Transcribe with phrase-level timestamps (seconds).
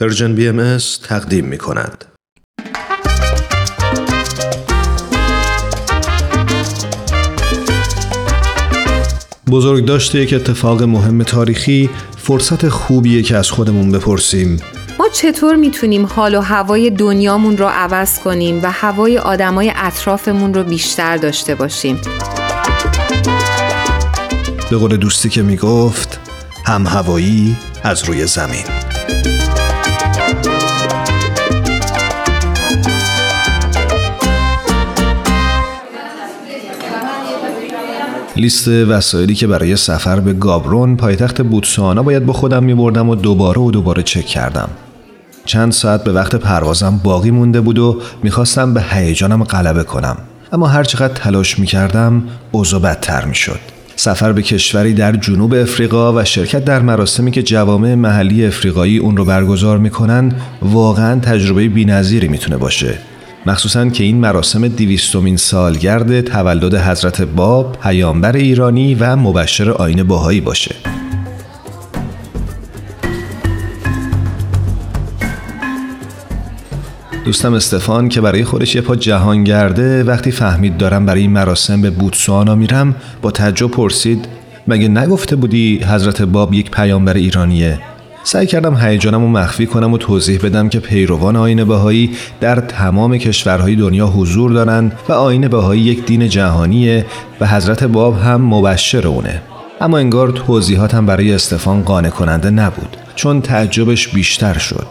[0.00, 2.04] پرژن بی ام تقدیم می کند.
[9.50, 14.60] بزرگ داشته یک اتفاق مهم تاریخی فرصت خوبیه که از خودمون بپرسیم.
[14.98, 20.64] ما چطور می‌تونیم حال و هوای دنیامون رو عوض کنیم و هوای آدمای اطرافمون رو
[20.64, 22.00] بیشتر داشته باشیم؟
[24.70, 26.20] به قول دوستی که می‌گفت
[26.66, 28.85] هم هوایی از روی زمین.
[38.36, 43.14] لیست وسایلی که برای سفر به گابرون پایتخت بوتسوانا باید با خودم می بردم و
[43.14, 44.68] دوباره و دوباره چک کردم.
[45.44, 50.16] چند ساعت به وقت پروازم باقی مونده بود و می‌خواستم به هیجانم غلبه کنم.
[50.52, 52.22] اما هر چقدر تلاش می کردم
[52.52, 53.60] اوضاع بدتر می شد.
[53.96, 59.16] سفر به کشوری در جنوب افریقا و شرکت در مراسمی که جوامع محلی افریقایی اون
[59.16, 60.32] رو برگزار می‌کنن
[60.62, 62.98] واقعا تجربه بینظیری می‌تونه باشه
[63.46, 70.40] مخصوصا که این مراسم دیویستومین سالگرد تولد حضرت باب پیامبر ایرانی و مبشر آین باهایی
[70.40, 70.74] باشه.
[77.24, 81.82] دوستم استفان که برای خودش یه پا جهان گرده وقتی فهمید دارم برای این مراسم
[81.82, 84.28] به بوتسوانا میرم با تعجب پرسید
[84.68, 87.78] مگه نگفته بودی حضرت باب یک پیامبر ایرانیه؟
[88.28, 92.10] سعی کردم هیجانم رو مخفی کنم و توضیح بدم که پیروان آین بهایی
[92.40, 97.06] در تمام کشورهای دنیا حضور دارند و آین بهایی یک دین جهانیه
[97.40, 99.42] و حضرت باب هم مبشر اونه.
[99.80, 104.86] اما انگار توضیحاتم برای استفان قانع کننده نبود چون تعجبش بیشتر شد.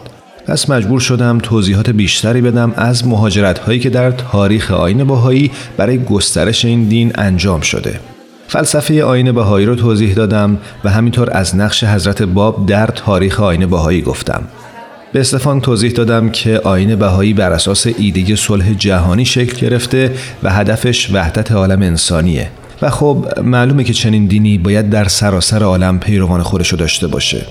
[0.46, 6.04] پس مجبور شدم توضیحات بیشتری بدم از مهاجرت هایی که در تاریخ آین بهایی برای
[6.04, 8.00] گسترش این دین انجام شده.
[8.48, 13.66] فلسفه آین بهایی رو توضیح دادم و همینطور از نقش حضرت باب در تاریخ آین
[13.66, 14.42] بهایی گفتم.
[15.12, 20.50] به استفان توضیح دادم که آین بهایی بر اساس ایده صلح جهانی شکل گرفته و
[20.50, 22.50] هدفش وحدت عالم انسانیه
[22.82, 27.46] و خب معلومه که چنین دینی باید در سراسر عالم پیروان خودش داشته باشه.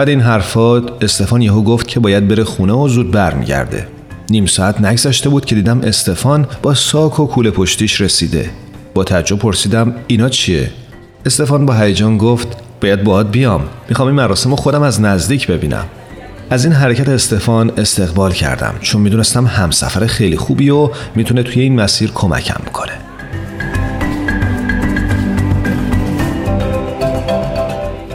[0.00, 3.86] بعد این حرفات استفان یهو گفت که باید بره خونه و زود برمیگرده.
[4.30, 8.50] نیم ساعت نگذشته بود که دیدم استفان با ساک و کوله پشتیش رسیده.
[8.94, 10.70] با تعجب پرسیدم اینا چیه؟
[11.26, 12.48] استفان با هیجان گفت
[12.80, 13.64] باید باید بیام.
[13.88, 15.84] می‌خوام این مراسم خودم از نزدیک ببینم.
[16.50, 21.80] از این حرکت استفان استقبال کردم چون می‌دونستم همسفر خیلی خوبی و می‌تونه توی این
[21.80, 23.09] مسیر کمکم کنه.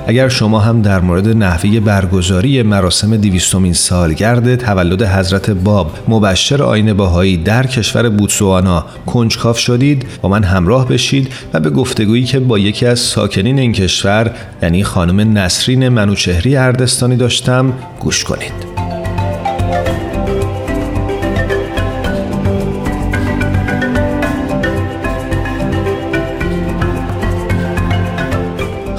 [0.07, 6.93] اگر شما هم در مورد نحوه برگزاری مراسم دیویستومین سالگرد تولد حضرت باب مبشر آین
[6.93, 12.59] باهایی در کشور بوتسوانا کنجکاف شدید با من همراه بشید و به گفتگویی که با
[12.59, 19.04] یکی از ساکنین این کشور یعنی خانم نسرین منوچهری اردستانی داشتم گوش کنید.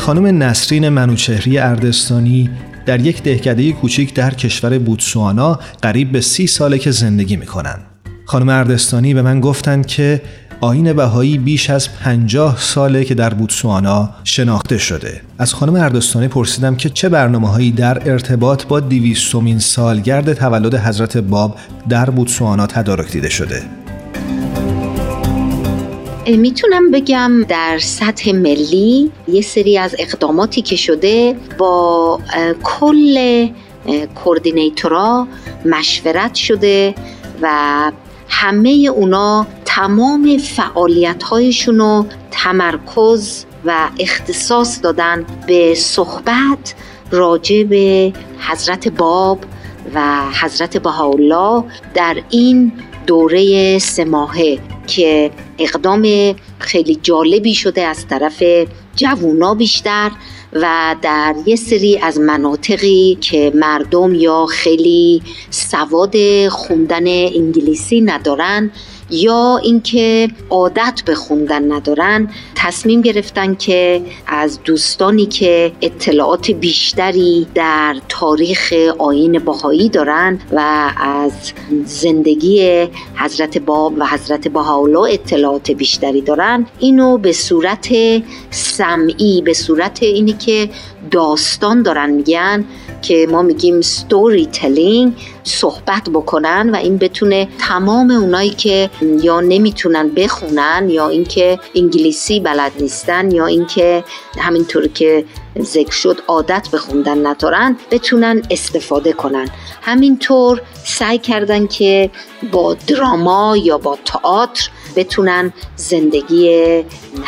[0.06, 2.50] خانم نسرین منوچهری اردستانی
[2.86, 7.78] در یک دهکده کوچیک در کشور بوتسوانا قریب به سی ساله که زندگی می‌کنن.
[8.24, 10.22] خانم اردستانی به من گفتند که
[10.60, 15.20] آین بهایی بیش از پنجاه ساله که در بوتسوانا شناخته شده.
[15.38, 21.16] از خانم اردستانی پرسیدم که چه برنامه هایی در ارتباط با دیویستومین سالگرد تولد حضرت
[21.16, 23.62] باب در بوتسوانا تدارک دیده شده.
[26.26, 32.20] می‌تونم بگم در سطح ملی یه سری از اقداماتی که شده با
[32.62, 33.48] کل
[34.14, 35.26] کوردینیتورا
[35.64, 36.94] مشورت شده
[37.42, 37.92] و
[38.28, 46.74] همه اونا تمام فعالیت هایشون رو تمرکز و اختصاص دادن به صحبت
[47.10, 49.38] راجع به حضرت باب
[49.94, 51.64] و حضرت بهاءالله
[51.94, 52.72] در این
[53.06, 58.42] دوره سه ماهه که اقدام خیلی جالبی شده از طرف
[58.96, 60.10] جوونا بیشتر
[60.52, 68.70] و در یه سری از مناطقی که مردم یا خیلی سواد خوندن انگلیسی ندارن
[69.10, 77.96] یا اینکه عادت به خوندن ندارن تصمیم گرفتن که از دوستانی که اطلاعات بیشتری در
[78.08, 81.52] تاریخ آین باهایی دارن و از
[81.84, 87.88] زندگی حضرت باب و حضرت بهاءالله اطلاعات بیشتری دارن اینو به صورت
[88.50, 90.68] سمعی به صورت اینی که
[91.10, 92.64] داستان دارن میگن
[93.08, 95.12] که ما میگیم ستوری تلینگ
[95.44, 98.90] صحبت بکنن و این بتونه تمام اونایی که
[99.22, 104.04] یا نمی‌تونن بخونن یا اینکه انگلیسی بلد نیستن یا اینکه
[104.38, 105.24] همینطور که
[105.60, 109.48] ذکر شد عادت به خوندن ندارن بتونن استفاده کنن.
[109.82, 112.10] همینطور سعی کردن که
[112.52, 116.84] با دراما یا با تئاتر بتونن زندگی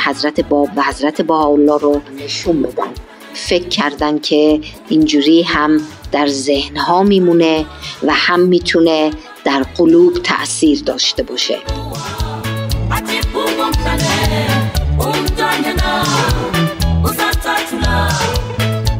[0.06, 3.07] حضرت باب و حضرت بهاءالله رو نشون بدن.
[3.34, 5.80] فکر کردن که اینجوری هم
[6.12, 7.66] در ذهن ها میمونه
[8.02, 9.10] و هم می‌تونه
[9.44, 11.58] در قلوب تاثیر داشته باشه.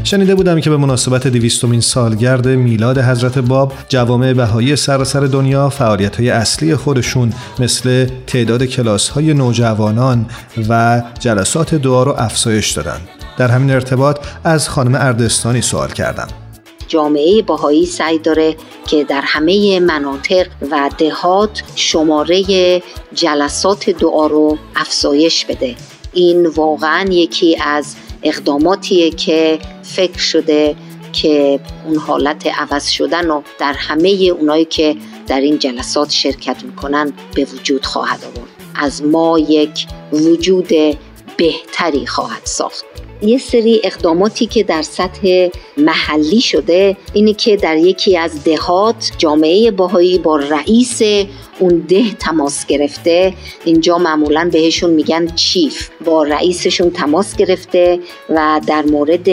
[0.09, 6.17] شنیده بودم که به مناسبت دویستمین سالگرد میلاد حضرت باب جوامع بهایی سراسر دنیا فعالیت
[6.17, 10.27] های اصلی خودشون مثل تعداد کلاس های نوجوانان
[10.69, 13.01] و جلسات دعا رو افزایش دادن
[13.39, 16.29] در همین ارتباط از خانم اردستانی سوال کردم.
[16.89, 18.57] جامعه باهایی سعی داره
[18.87, 22.43] که در همه مناطق و دهات شماره
[23.15, 25.75] جلسات دعا رو افزایش بده.
[26.13, 30.77] این واقعا یکی از اقداماتیه که فکر شده
[31.13, 34.97] که اون حالت عوض شدن و در همه اونایی که
[35.27, 38.51] در این جلسات شرکت می‌کنن به وجود خواهد آورد.
[38.75, 40.69] از ما یک وجود
[41.37, 42.85] بهتری خواهد ساخت.
[43.23, 49.71] یه سری اقداماتی که در سطح محلی شده اینه که در یکی از دهات جامعه
[49.71, 51.03] باهایی با رئیس
[51.59, 53.35] اون ده تماس گرفته.
[53.65, 55.89] اینجا معمولا بهشون میگن چیف.
[56.05, 57.99] با رئیسشون تماس گرفته
[58.31, 59.25] و در مورد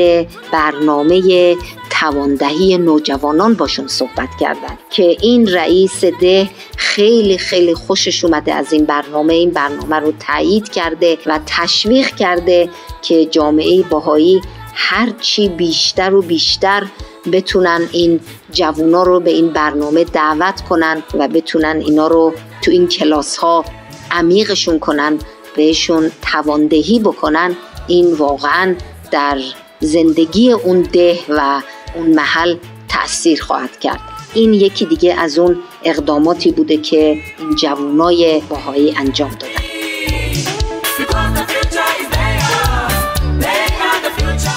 [0.52, 1.56] برنامه
[1.90, 4.78] تواندهی نوجوانان باشون صحبت کردن.
[4.90, 9.34] که این رئیس ده خیلی خیلی خوشش اومده از این برنامه.
[9.34, 12.70] این برنامه رو تایید کرده و تشویق کرده
[13.02, 14.42] که جامعه باهایی
[14.74, 16.88] هرچی بیشتر و بیشتر
[17.32, 18.20] بتونن این
[18.52, 23.66] جوونا رو به این برنامه دعوت کنن و بتونن اینا رو تو این کلاس ها
[24.12, 25.20] عمیقشون کنن
[25.56, 27.56] بهشون تواندهی بکنن
[27.88, 28.76] این واقعا
[29.12, 29.40] در
[29.80, 31.62] زندگی اون ده و
[31.96, 32.58] اون محل
[32.88, 34.00] تاثیر خواهد کرد.
[34.34, 39.75] این یکی دیگه از اون اقداماتی بوده که این جوانای باهایی انجام دادن.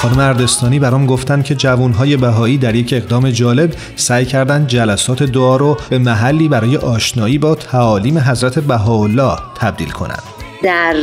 [0.08, 5.56] خانم اردستانی برام گفتن که جوانهای بهایی در یک اقدام جالب سعی کردن جلسات دعا
[5.56, 10.22] رو به محلی برای آشنایی با تعالیم حضرت بهاءالله تبدیل کنند.
[10.62, 10.96] در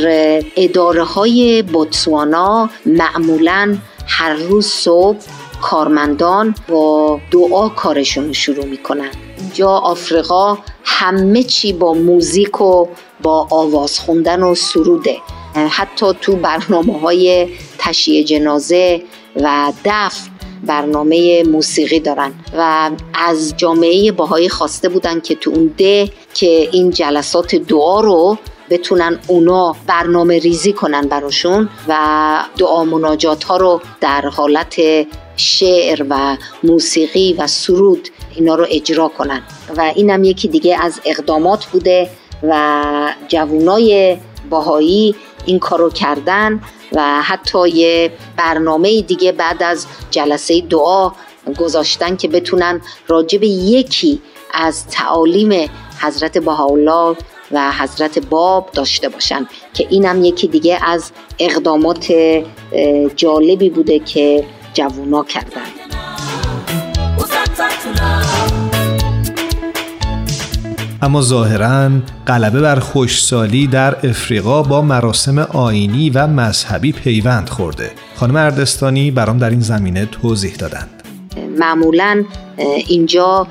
[0.56, 3.76] اداره های بوتسوانا معمولا
[4.06, 5.18] هر روز صبح
[5.60, 12.86] کارمندان با دعا کارشون شروع می‌کنن اینجا آفریقا همه چی با موزیک و
[13.22, 15.16] با آواز خوندن و سروده
[15.70, 17.48] حتی تو برنامه های
[17.86, 19.02] تشییع جنازه
[19.36, 20.30] و دفن
[20.66, 26.90] برنامه موسیقی دارن و از جامعه باهایی خواسته بودن که تو اون ده که این
[26.90, 28.38] جلسات دعا رو
[28.70, 34.76] بتونن اونا برنامه ریزی کنن براشون و دعا مناجات ها رو در حالت
[35.36, 39.42] شعر و موسیقی و سرود اینا رو اجرا کنن.
[39.76, 42.10] و اینم یکی دیگه از اقدامات بوده
[42.42, 44.16] و جوانای
[44.50, 45.14] باهایی
[45.46, 46.60] این کارو کردن
[46.92, 51.12] و حتی یه برنامه دیگه بعد از جلسه دعا
[51.58, 54.20] گذاشتن که بتونن راجب یکی
[54.54, 55.70] از تعالیم
[56.00, 57.16] حضرت بهاءالله
[57.52, 62.12] و حضرت باب داشته باشن که اینم یکی دیگه از اقدامات
[63.16, 65.66] جالبی بوده که جوونا کردن.
[71.02, 71.90] اما ظاهرا
[72.26, 77.90] غلبه بر خوشسالی در افریقا با مراسم آینی و مذهبی پیوند خورده.
[78.14, 81.02] خانم اردستانی برام در این زمینه توضیح دادند.
[81.58, 82.24] معمولا
[82.86, 83.46] اینجا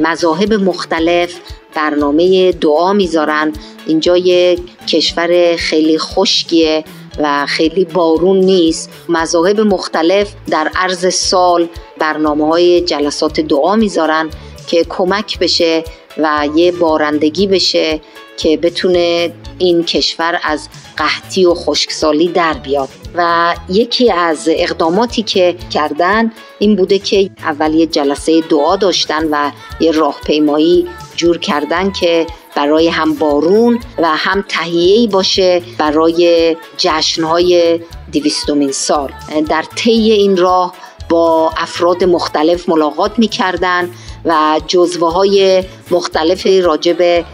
[0.00, 1.34] مذاهب مختلف
[1.74, 3.52] برنامه دعا می‌ذارن.
[3.86, 6.84] اینجا یه کشور خیلی خشکیه
[7.18, 8.90] و خیلی بارون نیست.
[9.08, 11.68] مذاهب مختلف در عرض سال
[12.00, 14.30] برنامه های جلسات دعا می‌ذارن
[14.66, 15.84] که کمک بشه
[16.18, 18.00] و یه بارندگی بشه
[18.36, 22.88] که بتونه این کشور از قحطی و خشکسالی در بیاد.
[23.14, 29.50] و یکی از اقداماتی که کردن این بوده که اول یه جلسه دعا داشتن و
[29.80, 32.26] یه راهپیمایی جور کردن که
[32.56, 37.80] برای هم بارون و هم تهیه‌ای باشه برای جشنهای
[38.12, 39.12] دویستمین سال.
[39.48, 40.74] در طی این راه
[41.08, 43.90] با افراد مختلف ملاقات می‌کردن
[44.24, 47.24] و جزوه های مختلف راجب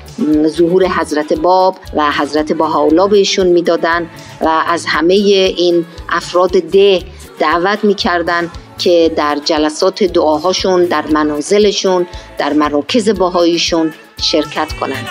[0.46, 4.06] ظهور حضرت باب و حضرت بهاءالله بهشون می‌دادن
[4.40, 7.02] و از همه این افراد ده
[7.38, 12.06] دعوت می‌کردن که در جلسات دعاهاشون در منازلشون
[12.38, 13.92] در مراکز باهاییشون
[14.22, 15.08] شرکت کنند.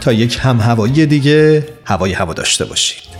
[0.00, 3.15] تا یک هم هوایی دیگه هوای هوا داشته باشید